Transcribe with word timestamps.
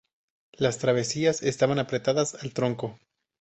Las 0.53 0.79
travesías 0.79 1.43
estaban 1.43 1.77
apretadas 1.77 2.33
al 2.41 2.53
tronco. 2.55 2.97